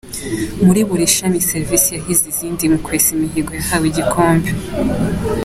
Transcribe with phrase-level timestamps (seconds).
[0.65, 4.49] Muri buri shami serivisi yahize izindi mu kwesa imihigo yahawe igikombe.